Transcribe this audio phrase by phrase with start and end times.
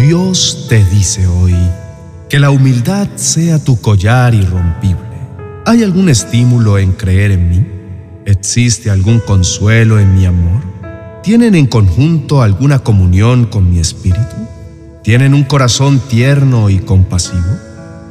[0.00, 1.56] Dios te dice hoy
[2.28, 5.02] que la humildad sea tu collar irrompible.
[5.66, 7.66] ¿Hay algún estímulo en creer en mí?
[8.24, 10.62] ¿Existe algún consuelo en mi amor?
[11.24, 14.36] ¿Tienen en conjunto alguna comunión con mi espíritu?
[15.02, 17.58] ¿Tienen un corazón tierno y compasivo?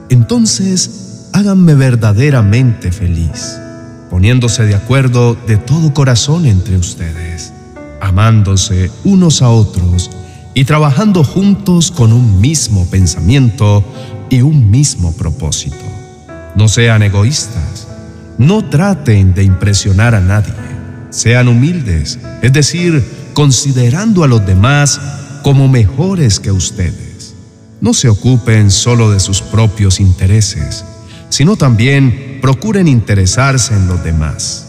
[0.10, 3.58] Entonces, háganme verdaderamente feliz,
[4.10, 7.54] poniéndose de acuerdo de todo corazón entre ustedes,
[8.02, 10.10] amándose unos a otros
[10.54, 13.84] y trabajando juntos con un mismo pensamiento
[14.30, 15.76] y un mismo propósito.
[16.56, 17.88] No sean egoístas,
[18.38, 20.54] no traten de impresionar a nadie,
[21.10, 25.00] sean humildes, es decir, considerando a los demás
[25.44, 27.36] como mejores que ustedes.
[27.80, 30.84] No se ocupen solo de sus propios intereses,
[31.30, 34.66] sino también procuren interesarse en los demás.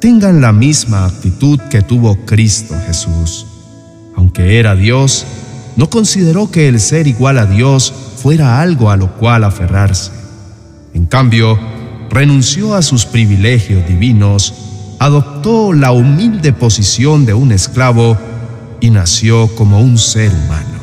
[0.00, 3.46] Tengan la misma actitud que tuvo Cristo Jesús
[4.32, 5.26] aunque era Dios,
[5.76, 10.10] no consideró que el ser igual a Dios fuera algo a lo cual aferrarse.
[10.94, 11.58] En cambio,
[12.08, 14.54] renunció a sus privilegios divinos,
[14.98, 18.16] adoptó la humilde posición de un esclavo
[18.80, 20.80] y nació como un ser humano.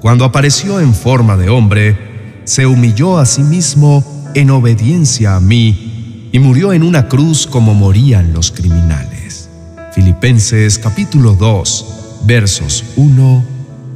[0.00, 6.28] Cuando apareció en forma de hombre, se humilló a sí mismo en obediencia a mí
[6.30, 9.48] y murió en una cruz como morían los criminales.
[9.92, 13.44] Filipenses capítulo 2 versos 1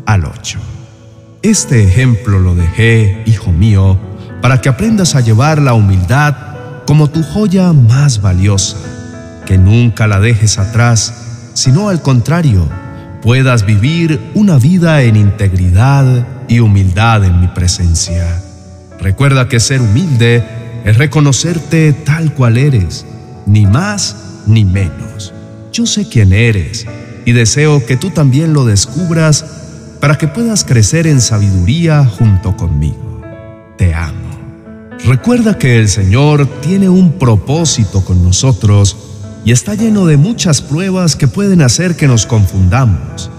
[0.06, 0.58] al 8.
[1.42, 3.98] Este ejemplo lo dejé, hijo mío,
[4.42, 6.36] para que aprendas a llevar la humildad
[6.86, 8.76] como tu joya más valiosa,
[9.46, 12.68] que nunca la dejes atrás, sino al contrario,
[13.22, 18.40] puedas vivir una vida en integridad y humildad en mi presencia.
[19.00, 20.44] Recuerda que ser humilde
[20.84, 23.06] es reconocerte tal cual eres,
[23.46, 25.32] ni más ni menos.
[25.72, 26.86] Yo sé quién eres
[27.28, 29.44] y deseo que tú también lo descubras
[30.00, 33.20] para que puedas crecer en sabiduría junto conmigo.
[33.76, 34.30] Te amo.
[35.04, 38.96] Recuerda que el Señor tiene un propósito con nosotros
[39.44, 43.30] y está lleno de muchas pruebas que pueden hacer que nos confundamos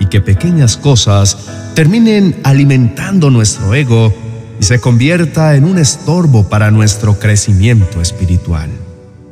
[0.00, 1.36] y que pequeñas cosas
[1.74, 4.10] terminen alimentando nuestro ego
[4.58, 8.70] y se convierta en un estorbo para nuestro crecimiento espiritual.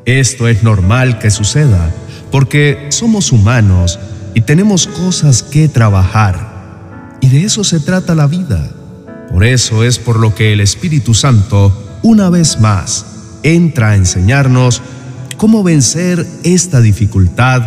[0.04, 1.90] Esto es normal que suceda
[2.32, 4.00] porque somos humanos
[4.34, 7.18] y tenemos cosas que trabajar.
[7.20, 8.68] Y de eso se trata la vida.
[9.30, 13.06] Por eso es por lo que el Espíritu Santo, una vez más,
[13.42, 14.82] entra a enseñarnos
[15.36, 17.62] cómo vencer esta dificultad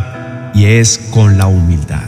[0.53, 2.03] y es con la humildad.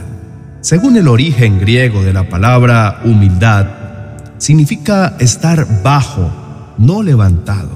[0.61, 3.67] Según el origen griego de la palabra humildad,
[4.37, 6.31] significa estar bajo,
[6.77, 7.69] no levantado,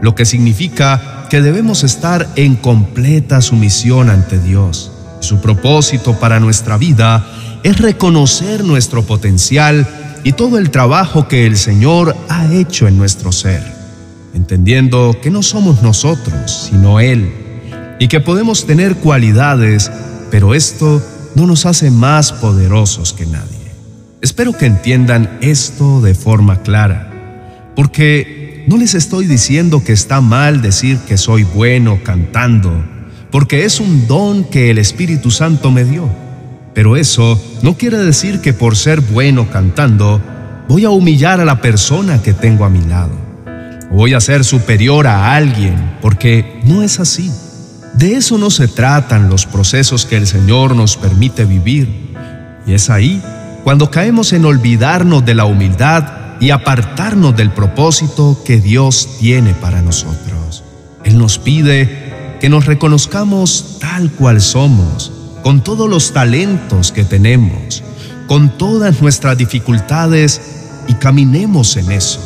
[0.00, 4.90] lo que significa que debemos estar en completa sumisión ante Dios.
[5.20, 7.26] Su propósito para nuestra vida
[7.62, 9.86] es reconocer nuestro potencial
[10.24, 13.62] y todo el trabajo que el Señor ha hecho en nuestro ser,
[14.34, 17.30] entendiendo que no somos nosotros, sino Él,
[17.98, 19.90] y que podemos tener cualidades,
[20.30, 21.02] pero esto
[21.34, 23.58] no nos hace más poderosos que nadie.
[24.20, 27.10] Espero que entiendan esto de forma clara,
[27.76, 32.84] porque no les estoy diciendo que está mal decir que soy bueno cantando,
[33.30, 36.06] porque es un don que el Espíritu Santo me dio.
[36.74, 40.20] Pero eso no quiere decir que por ser bueno cantando
[40.68, 43.12] voy a humillar a la persona que tengo a mi lado.
[43.90, 47.32] Voy a ser superior a alguien, porque no es así.
[47.94, 51.88] De eso no se tratan los procesos que el Señor nos permite vivir.
[52.66, 53.22] Y es ahí
[53.64, 59.82] cuando caemos en olvidarnos de la humildad y apartarnos del propósito que Dios tiene para
[59.82, 60.62] nosotros.
[61.04, 65.12] Él nos pide que nos reconozcamos tal cual somos,
[65.42, 67.82] con todos los talentos que tenemos,
[68.26, 70.40] con todas nuestras dificultades
[70.86, 72.20] y caminemos en eso.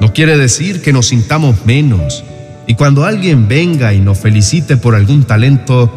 [0.00, 2.24] No quiere decir que nos sintamos menos
[2.66, 5.90] y cuando alguien venga y nos felicite por algún talento,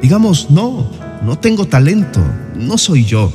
[0.00, 0.90] digamos, no,
[1.22, 2.20] no tengo talento,
[2.54, 3.32] no soy yo.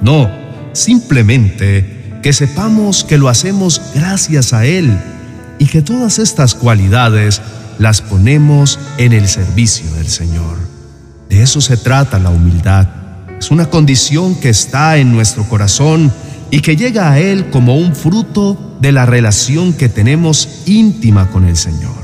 [0.00, 0.28] No,
[0.72, 4.96] simplemente que sepamos que lo hacemos gracias a Él
[5.58, 7.42] y que todas estas cualidades
[7.78, 10.56] las ponemos en el servicio del Señor.
[11.28, 12.86] De eso se trata la humildad.
[13.38, 16.12] Es una condición que está en nuestro corazón
[16.52, 21.44] y que llega a Él como un fruto de la relación que tenemos íntima con
[21.44, 22.02] el Señor.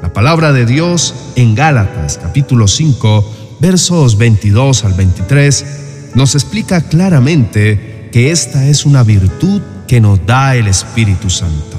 [0.00, 5.66] La palabra de Dios en Gálatas capítulo 5 versos 22 al 23
[6.14, 11.76] nos explica claramente que esta es una virtud que nos da el Espíritu Santo.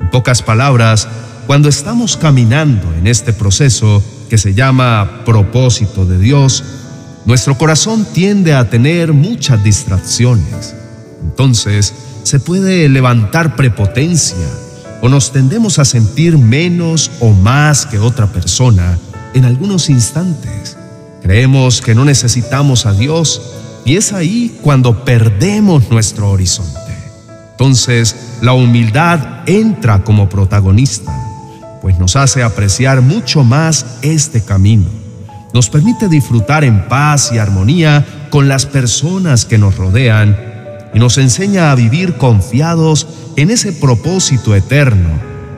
[0.00, 1.08] En pocas palabras,
[1.46, 6.64] cuando estamos caminando en este proceso que se llama propósito de Dios,
[7.24, 10.74] nuestro corazón tiende a tener muchas distracciones.
[11.22, 14.46] Entonces se puede levantar prepotencia
[15.00, 18.98] o nos tendemos a sentir menos o más que otra persona
[19.34, 20.76] en algunos instantes.
[21.22, 23.42] Creemos que no necesitamos a Dios
[23.88, 26.92] y es ahí cuando perdemos nuestro horizonte.
[27.52, 31.10] Entonces la humildad entra como protagonista,
[31.80, 34.84] pues nos hace apreciar mucho más este camino.
[35.54, 40.36] Nos permite disfrutar en paz y armonía con las personas que nos rodean
[40.92, 45.08] y nos enseña a vivir confiados en ese propósito eterno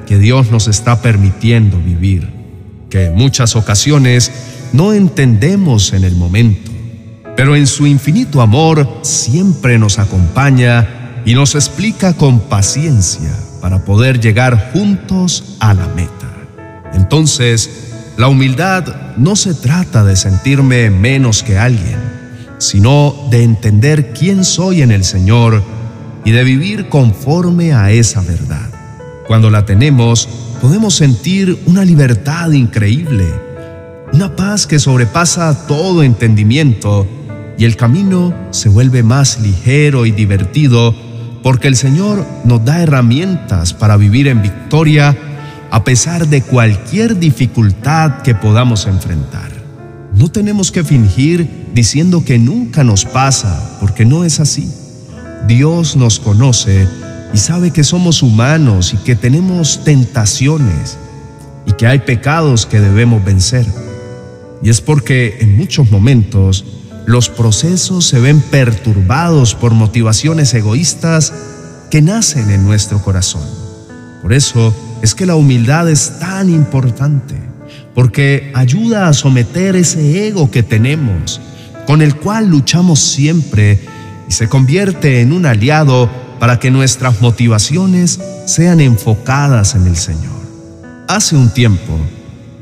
[0.06, 2.33] que Dios nos está permitiendo vivir,
[2.91, 4.31] que en muchas ocasiones
[4.73, 6.69] no entendemos en el momento,
[7.40, 13.31] pero en su infinito amor siempre nos acompaña y nos explica con paciencia
[13.62, 16.31] para poder llegar juntos a la meta.
[16.92, 21.98] Entonces, la humildad no se trata de sentirme menos que alguien,
[22.58, 25.62] sino de entender quién soy en el Señor
[26.26, 28.69] y de vivir conforme a esa verdad.
[29.26, 30.28] Cuando la tenemos,
[30.60, 33.25] podemos sentir una libertad increíble,
[34.12, 37.08] una paz que sobrepasa todo entendimiento
[37.61, 40.95] y el camino se vuelve más ligero y divertido
[41.43, 45.15] porque el Señor nos da herramientas para vivir en victoria
[45.71, 49.51] a pesar de cualquier dificultad que podamos enfrentar.
[50.15, 54.67] No tenemos que fingir diciendo que nunca nos pasa, porque no es así.
[55.47, 56.89] Dios nos conoce
[57.35, 60.97] y sabe que somos humanos y que tenemos tentaciones
[61.67, 63.67] y que hay pecados que debemos vencer.
[64.62, 66.65] Y es porque en muchos momentos
[67.11, 71.33] los procesos se ven perturbados por motivaciones egoístas
[71.91, 73.43] que nacen en nuestro corazón.
[74.23, 74.73] Por eso
[75.03, 77.35] es que la humildad es tan importante,
[77.97, 81.41] porque ayuda a someter ese ego que tenemos,
[81.85, 83.81] con el cual luchamos siempre
[84.29, 86.09] y se convierte en un aliado
[86.39, 90.41] para que nuestras motivaciones sean enfocadas en el Señor.
[91.09, 91.99] Hace un tiempo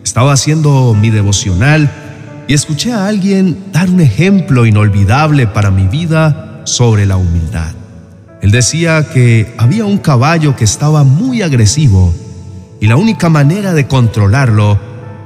[0.03, 2.08] estaba haciendo mi devocional
[2.49, 7.73] y escuché a alguien dar un ejemplo inolvidable para mi vida sobre la humildad.
[8.41, 12.15] Él decía que había un caballo que estaba muy agresivo
[12.81, 14.81] y la única manera de controlarlo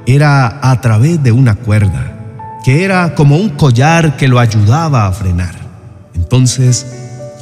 [0.04, 5.12] era a través de una cuerda, que era como un collar que lo ayudaba a
[5.12, 5.54] frenar.
[6.14, 6.86] Entonces,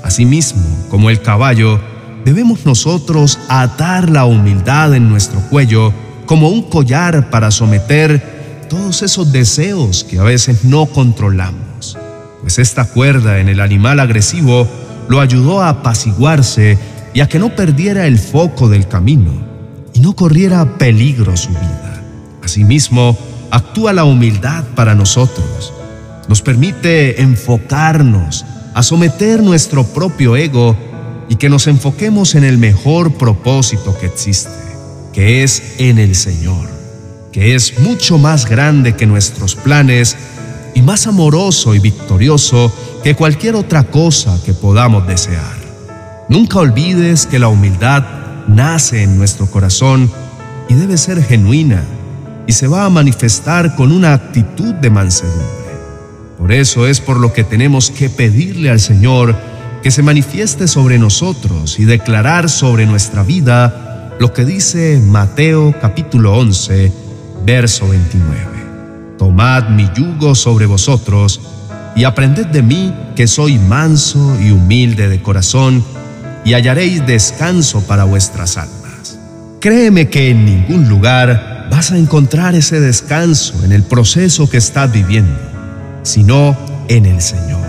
[0.04, 1.80] asimismo, como el caballo,
[2.26, 5.94] debemos nosotros atar la humildad en nuestro cuello
[6.26, 8.39] como un collar para someter
[8.70, 11.98] todos esos deseos que a veces no controlamos.
[12.40, 14.66] Pues esta cuerda en el animal agresivo
[15.08, 16.78] lo ayudó a apaciguarse
[17.12, 19.32] y a que no perdiera el foco del camino
[19.92, 22.02] y no corriera peligro su vida.
[22.42, 23.18] Asimismo,
[23.50, 25.74] actúa la humildad para nosotros.
[26.28, 30.76] Nos permite enfocarnos a someter nuestro propio ego
[31.28, 34.50] y que nos enfoquemos en el mejor propósito que existe,
[35.12, 36.79] que es en el Señor,
[37.32, 40.16] que es mucho más grande que nuestros planes
[40.74, 42.72] y más amoroso y victorioso
[43.02, 45.58] que cualquier otra cosa que podamos desear.
[46.28, 48.04] Nunca olvides que la humildad
[48.46, 50.10] nace en nuestro corazón
[50.68, 51.82] y debe ser genuina
[52.46, 55.60] y se va a manifestar con una actitud de mansedumbre.
[56.38, 59.36] Por eso es por lo que tenemos que pedirle al Señor
[59.82, 66.36] que se manifieste sobre nosotros y declarar sobre nuestra vida lo que dice Mateo capítulo
[66.36, 66.92] 11,
[67.44, 69.16] verso 29.
[69.18, 71.40] Tomad mi yugo sobre vosotros
[71.96, 75.84] y aprended de mí que soy manso y humilde de corazón
[76.44, 79.18] y hallaréis descanso para vuestras almas.
[79.60, 84.90] Créeme que en ningún lugar vas a encontrar ese descanso en el proceso que estás
[84.90, 85.38] viviendo,
[86.02, 86.56] sino
[86.88, 87.66] en el Señor,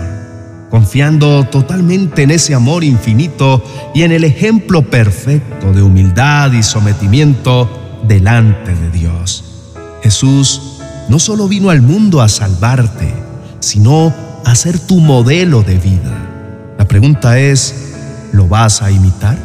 [0.70, 3.62] confiando totalmente en ese amor infinito
[3.94, 9.51] y en el ejemplo perfecto de humildad y sometimiento delante de Dios.
[10.12, 10.60] Jesús
[11.08, 13.14] no solo vino al mundo a salvarte,
[13.60, 14.12] sino
[14.44, 16.74] a ser tu modelo de vida.
[16.76, 17.94] La pregunta es,
[18.32, 19.38] ¿Lo vas a imitar?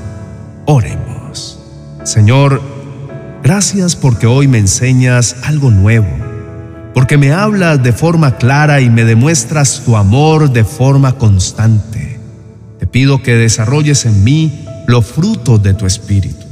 [0.65, 1.59] Oremos.
[2.03, 2.61] Señor,
[3.43, 6.09] gracias porque hoy me enseñas algo nuevo,
[6.93, 12.19] porque me hablas de forma clara y me demuestras tu amor de forma constante.
[12.77, 16.45] Te pido que desarrolles en mí los frutos de tu espíritu.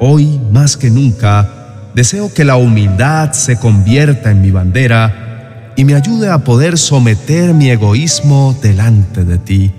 [0.00, 1.63] Hoy, más que nunca,
[1.94, 7.54] deseo que la humildad se convierta en mi bandera y me ayude a poder someter
[7.54, 9.72] mi egoísmo delante de ti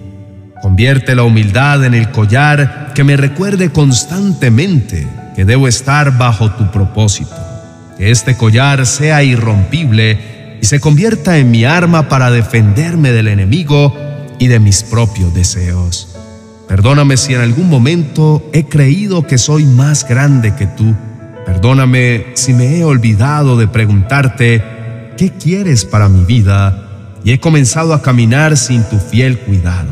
[0.66, 6.72] Convierte la humildad en el collar que me recuerde constantemente que debo estar bajo tu
[6.72, 7.36] propósito.
[8.00, 13.96] Que este collar sea irrompible y se convierta en mi arma para defenderme del enemigo
[14.40, 16.16] y de mis propios deseos.
[16.68, 20.96] Perdóname si en algún momento he creído que soy más grande que tú.
[21.46, 24.64] Perdóname si me he olvidado de preguntarte
[25.16, 26.88] qué quieres para mi vida
[27.24, 29.92] y he comenzado a caminar sin tu fiel cuidado.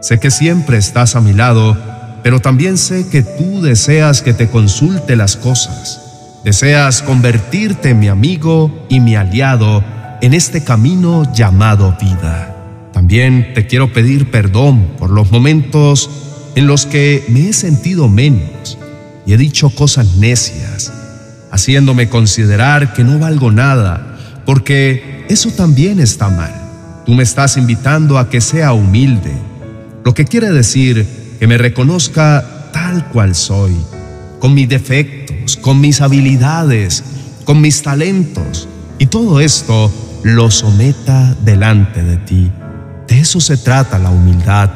[0.00, 1.76] Sé que siempre estás a mi lado,
[2.22, 6.00] pero también sé que tú deseas que te consulte las cosas.
[6.44, 9.82] Deseas convertirte en mi amigo y mi aliado
[10.20, 12.54] en este camino llamado vida.
[12.92, 16.10] También te quiero pedir perdón por los momentos
[16.54, 18.78] en los que me he sentido menos
[19.26, 20.92] y he dicho cosas necias,
[21.50, 26.52] haciéndome considerar que no valgo nada, porque eso también está mal.
[27.06, 29.32] Tú me estás invitando a que sea humilde,
[30.04, 31.06] lo que quiere decir
[31.38, 33.74] que me reconozca tal cual soy,
[34.40, 37.04] con mis defectos, con mis habilidades,
[37.44, 39.92] con mis talentos, y todo esto
[40.24, 42.50] lo someta delante de ti.
[43.06, 44.70] De eso se trata la humildad.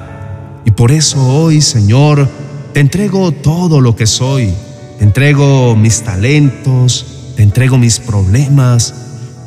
[0.65, 2.29] Y por eso hoy, Señor,
[2.79, 4.55] te entrego todo lo que soy.
[4.99, 8.95] Te entrego mis talentos, te entrego mis problemas,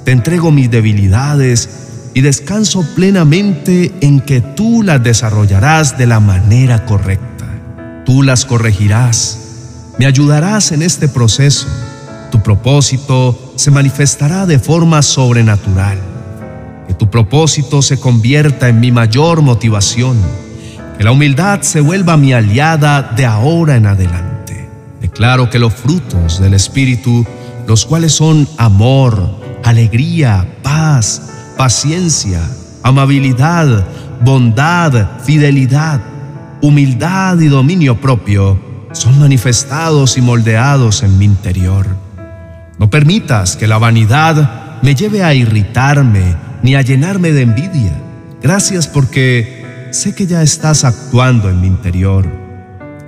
[0.03, 1.69] te entrego mis debilidades
[2.13, 7.47] y descanso plenamente en que tú las desarrollarás de la manera correcta.
[8.05, 11.67] Tú las corregirás, me ayudarás en este proceso.
[12.33, 16.00] Tu propósito se manifestará de forma sobrenatural
[16.85, 20.17] que tu propósito se convierta en mi mayor motivación,
[21.01, 24.70] que la humildad se vuelva mi aliada de ahora en adelante.
[25.01, 27.25] Declaro que los frutos del Espíritu,
[27.67, 32.39] los cuales son amor, alegría, paz, paciencia,
[32.84, 33.84] amabilidad,
[34.24, 36.01] bondad, fidelidad,
[36.62, 38.60] humildad y dominio propio,
[38.91, 41.88] son manifestados y moldeados en mi interior.
[42.77, 48.00] No permitas que la vanidad me lleve a irritarme ni a llenarme de envidia.
[48.43, 49.61] Gracias porque
[49.91, 52.27] sé que ya estás actuando en mi interior.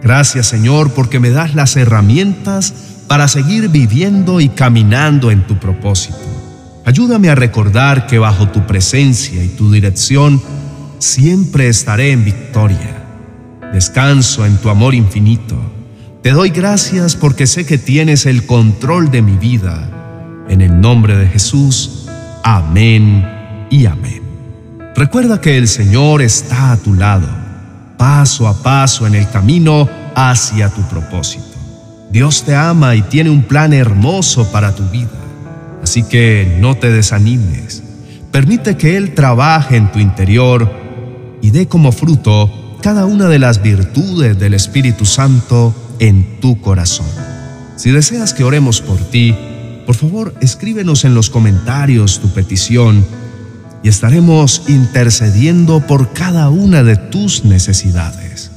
[0.01, 2.73] Gracias Señor porque me das las herramientas
[3.07, 6.17] para seguir viviendo y caminando en tu propósito.
[6.85, 10.41] Ayúdame a recordar que bajo tu presencia y tu dirección
[10.99, 13.03] siempre estaré en victoria.
[13.71, 15.55] Descanso en tu amor infinito.
[16.21, 19.89] Te doy gracias porque sé que tienes el control de mi vida.
[20.49, 22.07] En el nombre de Jesús.
[22.43, 23.25] Amén
[23.69, 24.22] y amén.
[24.95, 27.27] Recuerda que el Señor está a tu lado,
[27.97, 31.43] paso a paso en el camino hacia tu propósito.
[32.11, 35.09] Dios te ama y tiene un plan hermoso para tu vida.
[35.81, 37.81] Así que no te desanimes.
[38.31, 40.71] Permite que Él trabaje en tu interior
[41.41, 47.07] y dé como fruto cada una de las virtudes del Espíritu Santo en tu corazón.
[47.77, 49.35] Si deseas que oremos por ti,
[49.87, 53.03] por favor escríbenos en los comentarios tu petición
[53.83, 58.49] y estaremos intercediendo por cada una de tus necesidades.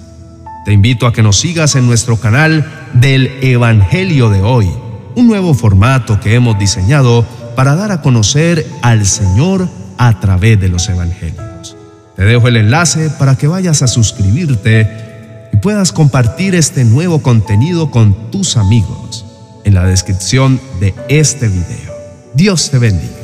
[0.65, 2.65] Te invito a que nos sigas en nuestro canal
[2.95, 4.71] del Evangelio de hoy,
[5.17, 9.69] un nuevo formato que hemos diseñado para dar a conocer al Señor
[9.99, 11.77] a través de los Evangelios.
[12.15, 17.91] Te dejo el enlace para que vayas a suscribirte y puedas compartir este nuevo contenido
[17.91, 19.25] con tus amigos
[19.65, 21.93] en la descripción de este video.
[22.35, 23.16] Dios te bendiga.